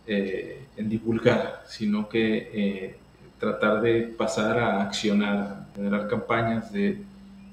[0.06, 2.96] eh, divulgar, sino que eh,
[3.44, 7.02] tratar de pasar a accionar, generar campañas de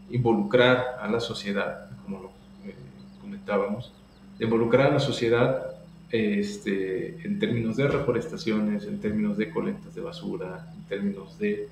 [0.10, 2.28] involucrar a la sociedad, como lo
[2.66, 2.76] eh,
[3.20, 3.92] comentábamos,
[4.40, 5.68] de involucrar a la sociedad
[6.10, 11.68] este, en términos de reforestaciones, en términos de colectas de basura, en términos de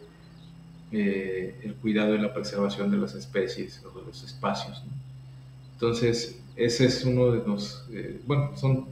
[0.92, 4.84] eh, el cuidado y la preservación de las especies o de los espacios.
[5.74, 8.86] Entonces, ese es uno de los, eh, bueno, son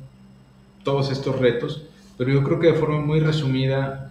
[0.85, 1.83] todos estos retos,
[2.17, 4.06] pero yo creo que de forma muy resumida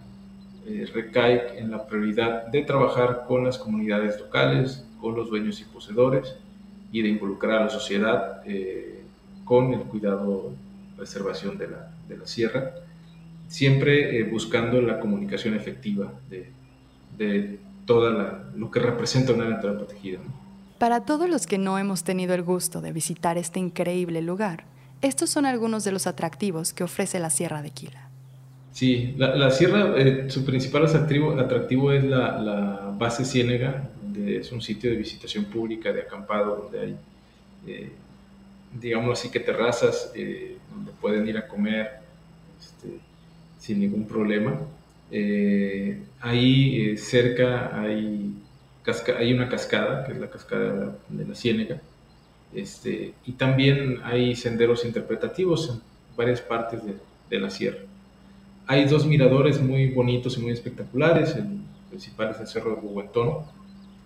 [0.67, 5.65] eh, recae en la prioridad de trabajar con las comunidades locales, con los dueños y
[5.65, 6.35] poseedores
[6.93, 8.43] y de involucrar a la sociedad
[9.45, 10.53] con el cuidado
[10.97, 12.73] preservación de la, de la sierra,
[13.49, 16.51] siempre eh, buscando la comunicación efectiva de,
[17.17, 18.11] de todo
[18.57, 20.19] lo que representa una naturaleza protegida.
[20.79, 24.65] Para todos los que no hemos tenido el gusto de visitar este increíble lugar,
[25.03, 28.11] estos son algunos de los atractivos que ofrece la Sierra de Quila.
[28.77, 34.91] Sí, la, sierra, eh, su principal atractivo, es la, base Ciénega, donde es un sitio
[34.91, 36.97] de visitación pública, de acampado, donde hay
[37.67, 37.91] eh,
[38.79, 41.89] digamos así que terrazas eh, donde pueden ir a comer
[42.61, 42.99] este,
[43.59, 44.61] sin ningún problema.
[46.21, 48.35] Ahí cerca hay,
[49.19, 51.81] hay una cascada, que es la cascada de la Ciénega,
[52.55, 55.81] este, y también hay senderos interpretativos en
[56.15, 57.96] varias partes de, la sierra.
[58.67, 63.45] Hay dos miradores muy bonitos y muy espectaculares, el principal es el Cerro de Huehuetón,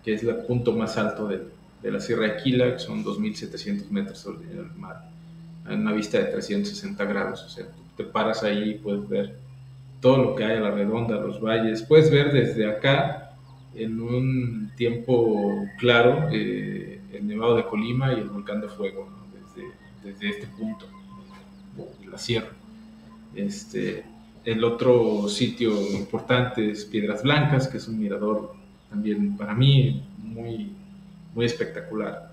[0.04, 4.18] que es el punto más alto de la Sierra de Aquila, que son 2.700 metros
[4.18, 5.08] sobre el mar,
[5.64, 7.42] a una vista de 360 grados.
[7.44, 9.36] O sea, te paras ahí y puedes ver
[10.00, 11.82] todo lo que hay a la redonda, los valles.
[11.82, 13.32] Puedes ver desde acá,
[13.74, 19.08] en un tiempo claro, eh, el Nevado de Colima y el Volcán de Fuego,
[20.02, 20.86] desde, este punto
[22.10, 22.50] la sierra.
[23.34, 24.04] Este,
[24.44, 28.54] el otro sitio importante es Piedras Blancas, que es un mirador
[28.88, 30.72] también para mí muy
[31.34, 32.30] muy espectacular.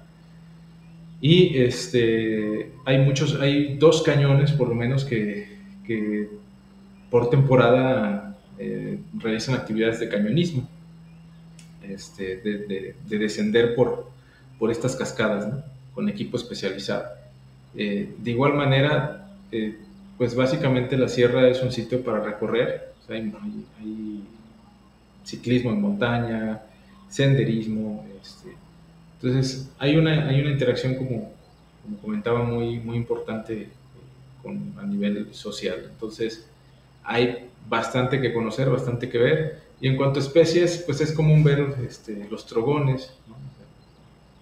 [1.20, 6.30] Y este, hay muchos, hay dos cañones por lo menos que, que
[7.10, 10.68] por temporada eh, realizan actividades de cañonismo,
[11.82, 14.12] este, de, de, descender por,
[14.60, 15.48] por estas cascadas
[15.94, 17.06] con equipo especializado.
[17.76, 19.78] Eh, de igual manera, eh,
[20.18, 23.32] pues básicamente la sierra es un sitio para recorrer, hay,
[25.24, 26.62] ciclismo en montaña,
[27.10, 28.56] senderismo, este,
[29.22, 31.32] entonces, hay una, hay una interacción, como,
[31.84, 33.70] como comentaba, muy, muy importante eh,
[34.44, 35.88] con, a nivel social.
[35.92, 36.46] Entonces,
[37.04, 39.62] hay bastante que conocer, bastante que ver.
[39.82, 43.12] Y en cuanto a especies, pues es común ver este, los trogones,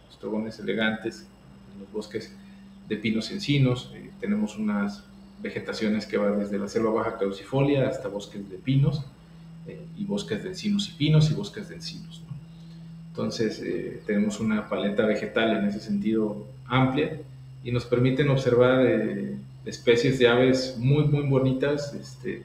[0.08, 1.26] los trogones elegantes,
[1.74, 2.36] en los bosques
[2.90, 3.92] de pinos encinos.
[3.96, 5.06] Eh, tenemos unas
[5.46, 9.06] vegetaciones que van desde la selva baja caducifolia hasta bosques de pinos,
[9.68, 12.24] eh, y bosques de encinos y pinos, y bosques de encinos.
[13.10, 17.22] Entonces, eh, tenemos una paleta vegetal en ese sentido amplia
[17.64, 22.44] y nos permiten observar eh, especies de aves muy, muy bonitas, este,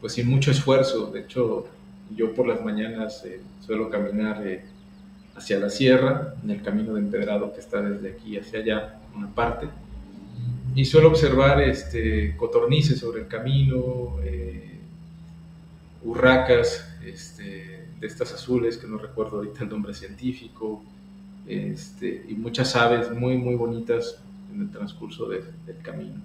[0.00, 1.10] pues sin mucho esfuerzo.
[1.10, 1.66] De hecho,
[2.14, 3.24] yo por las mañanas
[3.64, 4.42] suelo caminar
[5.36, 9.28] hacia la sierra, en el camino de empedrado que está desde aquí hacia allá, una
[9.28, 9.68] parte,
[10.74, 14.16] y suelo observar este, cotornices sobre el camino,
[16.04, 20.82] urracas, este, de estas azules, que no recuerdo ahorita el nombre científico,
[21.46, 24.20] este, y muchas aves muy, muy bonitas
[24.52, 25.44] en el transcurso del
[25.82, 26.20] camino.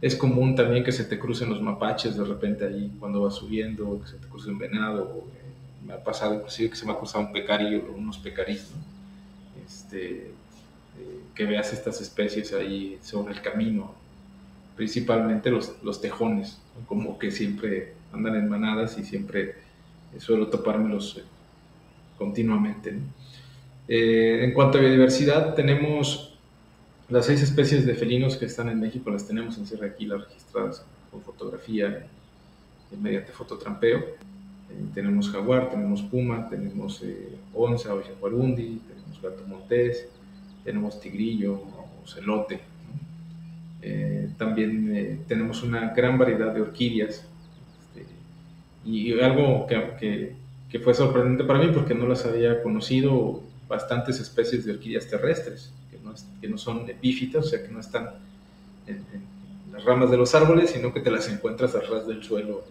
[0.00, 4.00] Es común también que se te crucen los mapaches de repente ahí cuando vas subiendo,
[4.00, 6.96] que se te cruce un venado, eh, me ha pasado inclusive que se me ha
[6.96, 8.70] cruzado un pecarillo o unos pecarillos,
[9.66, 10.32] este, eh,
[11.38, 13.94] que veas estas especies ahí sobre el camino,
[14.76, 19.54] principalmente los, los tejones, como que siempre andan en manadas y siempre
[20.18, 21.22] suelo topármelos eh,
[22.18, 22.92] continuamente.
[23.86, 26.36] Eh, en cuanto a biodiversidad, tenemos
[27.08, 30.84] las seis especies de felinos que están en México, las tenemos en Sierra Aquila registradas
[31.12, 32.04] con fotografía
[33.00, 34.00] mediante fototrampeo.
[34.00, 37.00] Eh, tenemos jaguar, tenemos puma, tenemos
[37.54, 40.08] onza o jaguarundi, tenemos gato montés,
[40.64, 42.60] tenemos tigrillo o celote.
[44.36, 47.24] también tenemos una gran variedad de orquídeas
[48.88, 50.34] y algo que,
[50.70, 55.72] que, fue sorprendente para mí porque no las había conocido, bastantes especies de orquídeas terrestres,
[55.90, 58.10] que no, que no son epífitas, o sea, que no están
[58.86, 59.04] en,
[59.72, 62.64] las ramas de los árboles, sino que te las encuentras a ras del suelo.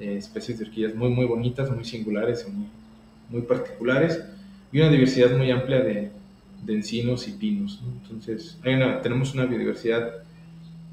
[0.00, 2.66] Eh, especies de orquídeas muy, muy bonitas, muy singulares, muy,
[3.28, 4.22] muy particulares,
[4.72, 6.10] y una diversidad muy amplia de,
[6.66, 7.80] de encinos y pinos.
[8.02, 8.58] Entonces,
[9.02, 10.24] tenemos una biodiversidad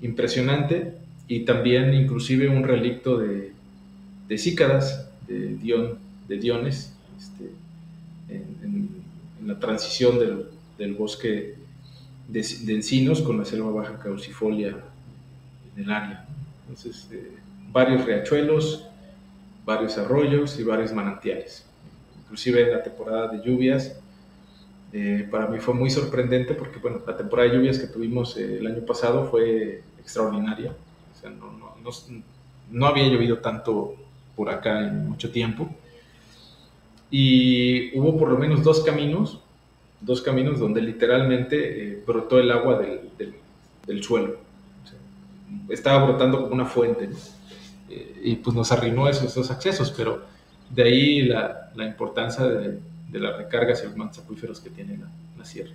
[0.01, 0.93] impresionante
[1.27, 3.51] y también inclusive un relicto de,
[4.27, 5.97] de cícadas, de, Dion,
[6.27, 7.49] de Diones, este,
[8.29, 9.03] en,
[9.45, 10.45] la transición del,
[10.77, 11.55] del bosque
[12.29, 12.39] de,
[12.73, 14.77] encinos con la selva baja caucifolia
[15.75, 16.25] en el área.
[16.61, 17.31] Entonces, eh,
[17.71, 18.85] varios riachuelos,
[19.65, 21.65] varios arroyos y varios manantiales.
[22.23, 23.99] Inclusive en la temporada de lluvias,
[24.95, 28.59] eh, para mí fue muy sorprendente porque bueno, la temporada de lluvias que tuvimos eh,
[28.59, 30.71] el año pasado fue extraordinaria.
[30.71, 31.89] O sea, no, no, no,
[32.69, 33.95] no, había llovido tanto
[34.35, 35.67] por acá en mucho tiempo.
[37.09, 39.39] Y hubo por lo menos dos caminos,
[39.99, 43.33] dos caminos donde literalmente eh, brotó el agua del,
[43.87, 44.37] del, suelo.
[45.69, 47.09] estaba brotando como una fuente.
[48.23, 50.21] y pues nos arruinó esos dos accesos, pero
[50.69, 52.79] de ahí la, la importancia de
[53.13, 54.97] de las recargas y los acuíferos que tiene
[55.37, 55.71] la, sierra.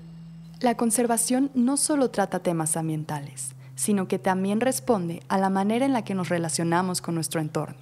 [0.60, 5.92] La conservación no solo trata temas ambientales, sino que también responde a la manera en
[5.92, 7.78] la que nos relacionamos con nuestro entorno.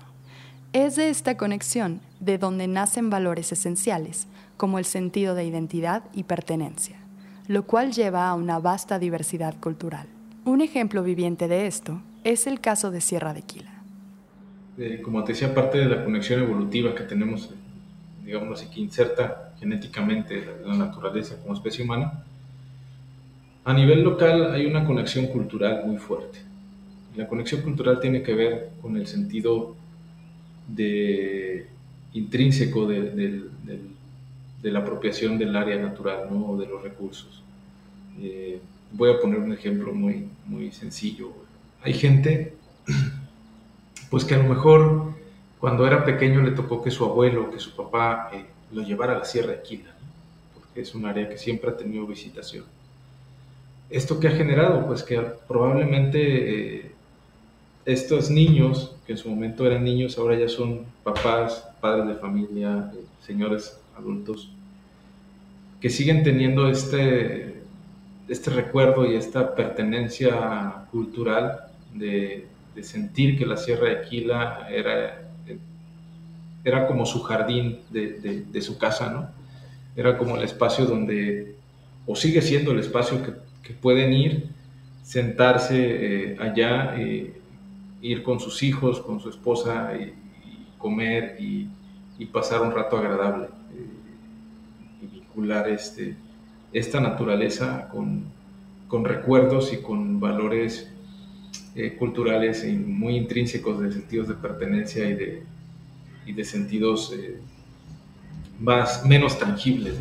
[0.74, 4.26] Es de esta conexión de donde nacen valores esenciales,
[4.59, 6.96] como el sentido de identidad y pertenencia,
[7.48, 10.07] lo cual lleva a una vasta diversidad cultural.
[10.44, 13.72] Un ejemplo viviente de esto es el caso de Sierra de Quila.
[14.76, 17.48] Eh, como te decía, parte de la conexión evolutiva que tenemos,
[18.22, 22.24] digamos así, que inserta genéticamente la naturaleza como especie humana,
[23.64, 26.38] a nivel local hay una conexión cultural muy fuerte.
[27.16, 29.74] La conexión cultural tiene que ver con el sentido
[30.68, 31.66] de,
[32.12, 33.42] intrínseco de,
[34.62, 36.50] la apropiación del área natural ¿no?
[36.50, 37.42] o de los recursos.
[38.20, 38.61] Eh,
[38.92, 41.32] voy a poner un ejemplo muy, muy sencillo.
[41.82, 42.54] Hay gente
[44.11, 45.12] pues que a lo mejor
[45.59, 49.18] cuando era pequeño le tocó que su abuelo, que su papá eh, lo llevara a
[49.18, 49.94] la Sierra de Aquila,
[50.54, 52.64] porque es un área que siempre ha tenido visitación.
[53.88, 54.86] ¿Esto qué ha generado?
[54.86, 56.92] Pues que probablemente eh,
[57.84, 62.92] estos niños, que en su momento eran niños, ahora ya son papás, padres de familia,
[62.94, 64.50] eh, señores adultos,
[65.80, 67.62] que siguen teniendo este,
[68.28, 71.60] este recuerdo y esta pertenencia cultural
[71.94, 75.25] de, de sentir que la Sierra de Aquila era
[76.66, 79.28] era como su jardín de, su casa, ¿no?
[79.94, 81.54] Era como el espacio donde,
[82.06, 84.48] o sigue siendo el espacio que, pueden ir,
[85.04, 87.32] sentarse eh, allá, eh,
[88.02, 90.12] ir con sus hijos, con su esposa, y,
[90.76, 91.68] comer y,
[92.32, 96.16] pasar un rato agradable eh, y vincular este,
[96.72, 98.24] esta naturaleza con,
[98.88, 100.92] con recuerdos y con valores
[101.98, 105.42] culturales muy intrínsecos de sentidos de pertenencia y de,
[106.26, 107.38] y de sentidos eh,
[108.60, 109.94] más, menos tangibles.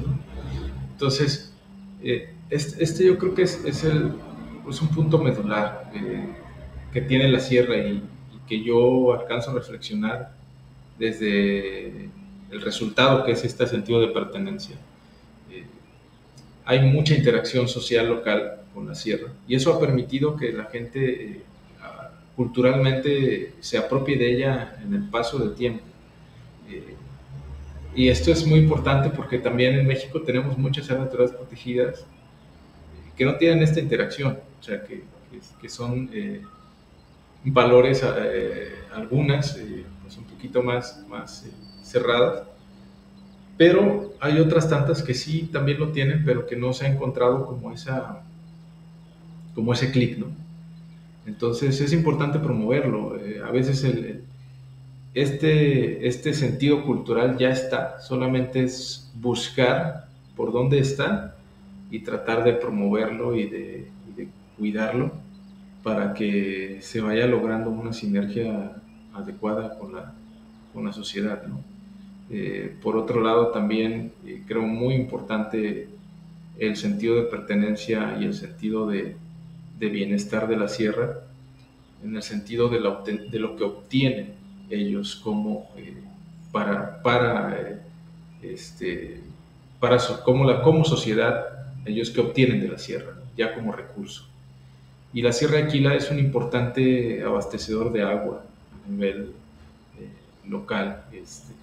[0.91, 1.53] Entonces,
[2.03, 4.13] eh, este, este, yo creo que es, es, el,
[4.67, 6.27] es un punto medular eh,
[6.91, 8.03] que tiene la sierra y,
[8.47, 10.35] que yo alcanzo a reflexionar
[10.99, 12.11] desde
[12.51, 14.75] el resultado que es este sentido de pertenencia.
[16.63, 21.41] hay mucha interacción social local con la sierra y eso ha permitido que la gente
[22.35, 25.83] culturalmente se apropie de ella en el paso del tiempo
[27.95, 33.11] y esto es muy importante porque también en México tenemos muchas áreas naturales protegidas eh,
[33.15, 35.03] que no tienen esta interacción, o sea, que,
[35.61, 36.41] que, son eh,
[37.45, 38.03] valores,
[38.93, 39.59] algunas,
[40.01, 41.45] pues un poquito más, más
[41.83, 42.43] cerradas,
[43.57, 47.45] pero hay otras tantas que sí también lo tienen, pero que no se ha encontrado
[47.45, 48.23] como, esa,
[49.53, 50.27] como ese clic, ¿no?
[51.25, 53.17] Entonces es importante promoverlo.
[53.45, 54.14] a veces el,
[55.15, 61.37] este, este sentido cultural ya está, solamente es buscar por dónde está
[61.89, 63.87] y tratar de promoverlo y de,
[64.57, 65.11] cuidarlo
[65.83, 68.71] para que se vaya logrando una sinergia
[69.13, 70.13] adecuada con la,
[70.73, 71.43] con la sociedad.
[72.29, 75.89] Eh, por otro lado, también eh, creo muy importante
[76.57, 79.15] el sentido de pertenencia y el sentido de,
[79.77, 81.19] bienestar de la sierra,
[82.03, 82.79] en el sentido de,
[83.29, 84.34] de lo que obtienen
[84.69, 85.93] ellos como eh,
[86.51, 87.79] para, para, eh,
[88.41, 89.19] este,
[89.79, 91.45] para como, la, como sociedad,
[91.85, 94.25] ellos que obtienen de la sierra, ya como recurso.
[95.13, 98.43] Y la Sierra de Aquila es un importante abastecedor de agua
[98.85, 99.31] a nivel
[99.97, 100.09] eh,
[100.49, 101.05] local.
[101.13, 101.53] Este,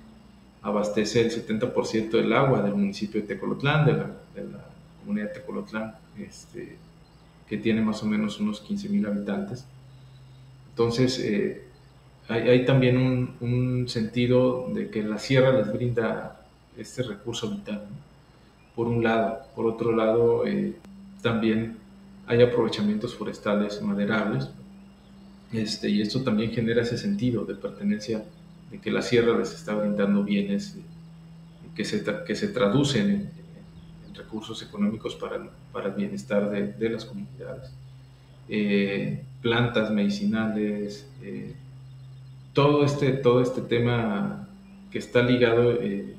[0.62, 4.64] abastece el 70% del agua del municipio de Tecolotlán, de la, de la
[5.00, 6.76] comunidad de Tecolotlán, este,
[7.46, 9.66] que tiene más o menos unos 15.000 habitantes.
[10.70, 11.18] Entonces,
[12.32, 12.96] hay, también
[13.40, 16.40] un, sentido de que la sierra les brinda
[16.76, 17.86] este recurso vital,
[18.74, 19.42] por un lado.
[19.54, 20.74] Por otro lado, eh,
[21.20, 21.76] también
[22.26, 24.50] hay aprovechamientos forestales maderables,
[25.52, 28.24] este, y esto también genera ese sentido de pertenencia
[28.80, 30.78] que la sierra les está brindando bienes
[31.74, 33.42] que se, que se traducen en,
[34.14, 37.72] recursos económicos para, para el bienestar de, de las comunidades.
[38.48, 41.54] Eh, plantas medicinales, eh,
[42.52, 44.48] todo, este, todo este tema
[44.90, 46.14] que está ligado eh,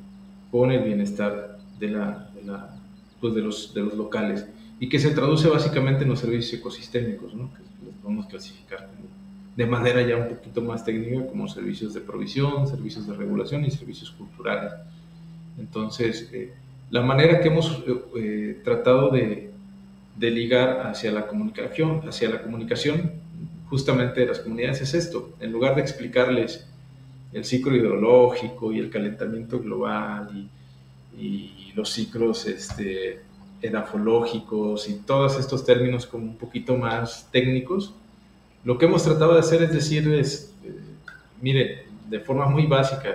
[0.52, 2.76] con el bienestar de, la, de, la,
[3.22, 4.46] pues de, los, de los locales
[4.80, 7.52] y que se traduce básicamente en los servicios ecosistémicos, ¿no?
[7.54, 8.90] que los podemos clasificar
[9.56, 13.70] de manera ya un poquito más técnica como servicios de provisión, servicios de regulación y
[13.70, 14.74] servicios culturales.
[15.60, 16.32] Entonces,
[16.90, 17.84] la manera que hemos
[18.64, 19.52] tratado de,
[20.18, 23.23] de ligar hacia la comunicación, hacia la comunicación
[23.74, 25.32] justamente de las comunidades es esto.
[25.40, 26.64] En lugar de explicarles
[27.32, 30.48] el ciclo hidrológico y el calentamiento global
[31.18, 33.22] y, los ciclos este,
[33.60, 37.96] edafológicos y todos estos términos como un poquito más técnicos,
[38.64, 40.72] lo que hemos tratado de hacer es decirles, eh,
[41.42, 43.10] mire, de forma muy básica,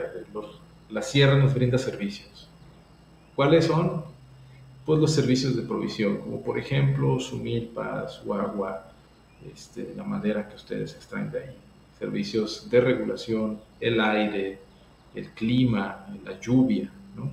[0.91, 2.49] la sierra nos brinda servicios.
[3.37, 4.03] ¿Cuáles son?
[4.89, 8.88] pues, los servicios de provisión, como por ejemplo su milpa, agua,
[9.53, 11.57] este, la madera que ustedes extraen de ahí,
[11.99, 14.59] servicios de regulación, el aire,
[15.15, 17.31] el clima, la lluvia, ¿no?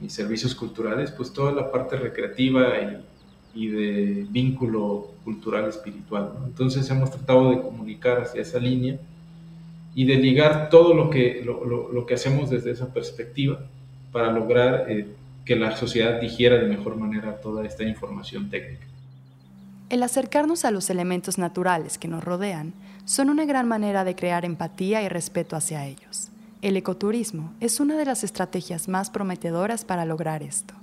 [0.00, 2.68] y servicios culturales, pues toda la parte recreativa
[3.54, 6.32] y, de vínculo cultural espiritual.
[6.44, 8.98] Entonces hemos tratado de comunicar hacia esa línea
[9.94, 13.60] y de ligar todo lo que, lo, que hacemos desde esa perspectiva
[14.12, 15.06] para lograr eh,
[15.46, 18.86] que la sociedad digiera de mejor manera toda esta información técnica.
[19.88, 22.72] El acercarnos a los elementos naturales que nos rodean
[23.04, 26.28] son una gran manera de crear empatía y respeto hacia ellos.
[26.60, 30.74] El ecoturismo es una de las estrategias más prometedoras para lograr esto.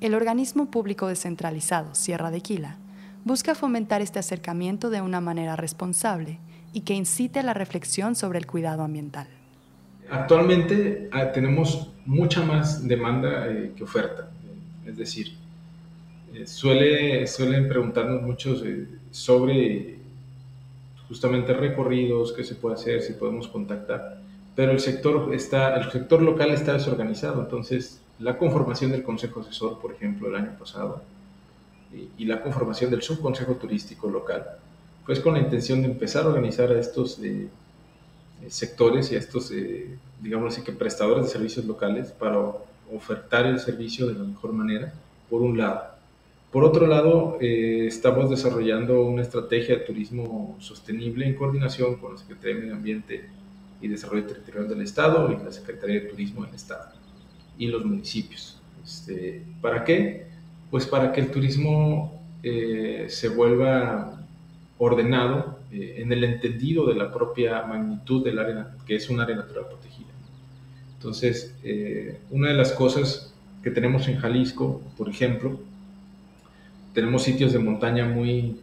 [0.00, 2.76] El organismo público descentralizado Sierra de Quila
[3.24, 6.38] busca fomentar este acercamiento de una manera responsable
[6.72, 9.26] y que incite a la reflexión sobre el cuidado ambiental.
[10.10, 14.30] Actualmente ah, tenemos mucha más demanda eh, que oferta,
[14.86, 15.36] es decir,
[16.34, 19.98] eh, suele, suelen preguntarnos muchos eh, sobre
[21.08, 24.20] justamente recorridos, qué se puede hacer, si podemos contactar,
[24.54, 29.80] pero el sector, está, el sector local está desorganizado, entonces la conformación del Consejo Asesor,
[29.80, 31.02] por ejemplo, el año pasado,
[31.94, 34.44] y, y la conformación del Subconsejo Turístico Local,
[35.06, 37.48] pues con la intención de empezar a organizar a estos eh,
[38.48, 42.38] sectores y a estos, eh, digamos así, que prestadores de servicios locales para
[42.94, 44.92] ofertar el servicio de la mejor manera,
[45.30, 45.97] por un lado.
[46.50, 52.18] Por otro lado, eh, estamos desarrollando una estrategia de turismo sostenible en coordinación con la
[52.18, 53.28] Secretaría de Medio Ambiente
[53.82, 56.92] y Desarrollo Territorial del Estado y la Secretaría de Turismo del Estado
[57.58, 58.60] y los municipios.
[58.82, 60.26] Este, ¿Para qué?
[60.70, 64.18] Pues para que el turismo se vuelva
[64.78, 69.36] ordenado eh, en el entendido de la propia magnitud del área, que es un área
[69.36, 70.08] natural protegida.
[70.94, 75.60] Entonces, eh, una de las cosas que tenemos en Jalisco, por ejemplo,
[76.92, 78.56] tenemos sitios de montaña muy,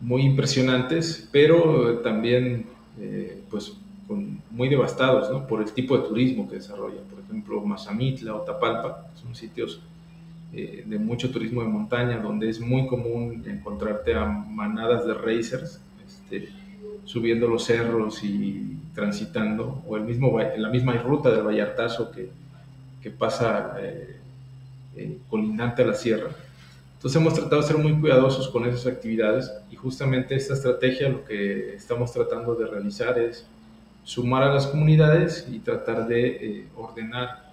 [0.00, 2.66] muy impresionantes, pero también
[3.00, 3.74] eh, pues,
[4.50, 5.46] muy devastados ¿no?
[5.46, 7.04] por el tipo de turismo que desarrollan.
[7.04, 9.80] Por ejemplo, Mazamitla o Tapalpa, son sitios
[10.52, 15.80] eh, de mucho turismo de montaña, donde es muy común encontrarte a manadas de racers
[16.06, 16.48] este,
[17.04, 22.30] subiendo los cerros y transitando, o el mismo, la misma ruta del Vallartazo que,
[23.02, 24.16] que pasa eh,
[24.96, 26.30] eh, colindante a la sierra.
[26.96, 31.24] Entonces hemos tratado de ser muy cuidadosos con esas actividades y justamente esta estrategia lo
[31.24, 33.46] que estamos tratando de realizar es
[34.02, 37.50] sumar a las comunidades y tratar de ordenar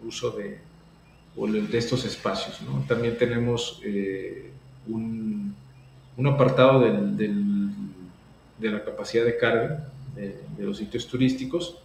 [0.00, 0.58] el uso de,
[1.36, 2.62] de estos espacios.
[2.62, 2.84] ¿no?
[2.86, 4.50] También tenemos eh,
[4.86, 5.54] un,
[6.16, 7.64] un, apartado del, del,
[8.58, 11.78] de la capacidad de carga de, los sitios turísticos.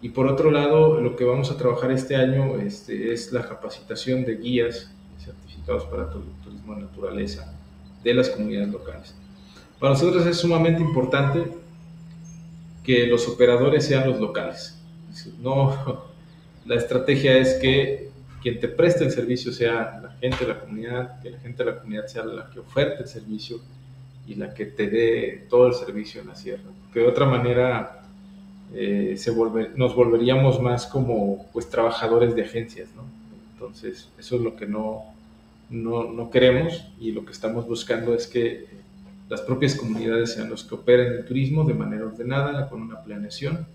[0.00, 4.24] Y por otro lado, lo que vamos a trabajar este año este, es la capacitación
[4.24, 4.90] de guías
[5.64, 7.52] certificados para turismo de naturaleza
[8.02, 9.14] de las comunidades locales.
[9.78, 11.44] Para nosotros es sumamente importante
[12.82, 14.78] que los operadores sean los locales.
[15.40, 16.04] No,
[16.66, 18.10] la estrategia es que
[18.42, 21.70] quien te preste el servicio sea la gente de la comunidad, que la gente de
[21.70, 23.60] la comunidad sea la que oferte el servicio
[24.26, 26.70] y la que te dé todo el servicio en la sierra.
[26.92, 28.02] Que de otra manera
[28.74, 29.32] eh, se
[29.76, 33.02] nos volveríamos más como pues trabajadores de agencias, ¿no?
[33.52, 35.13] Entonces, eso es lo que no,
[35.70, 38.66] no, no queremos y lo que estamos buscando es que
[39.28, 43.66] las propias comunidades sean los que operen el turismo de manera ordenada, con una planeación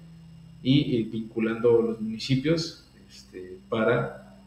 [0.62, 4.38] y, vinculando los municipios este, para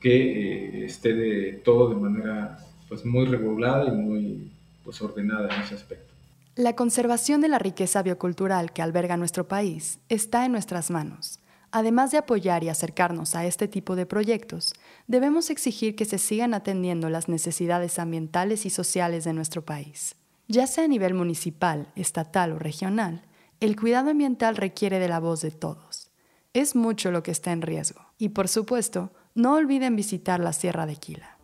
[0.00, 4.50] que eh, esté todo de manera pues muy regulada y muy
[4.84, 6.12] pues ordenada en ese aspecto.
[6.56, 11.40] La conservación de la riqueza biocultural que alberga nuestro país está en nuestras manos.
[11.76, 14.74] Además de apoyar y acercarnos a este tipo de proyectos,
[15.08, 20.14] debemos exigir que se sigan atendiendo las necesidades ambientales y sociales de nuestro país.
[20.46, 23.24] Ya sea a nivel municipal, estatal o regional,
[23.58, 26.12] el cuidado ambiental requiere de la voz de todos.
[26.52, 28.02] Es mucho lo que está en riesgo.
[28.18, 31.38] Y por supuesto, no olviden visitar la Sierra de Quila.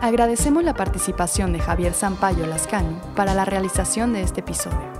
[0.00, 4.99] Agradecemos la participación de Javier Sampaio Lascano para la realización de este episodio.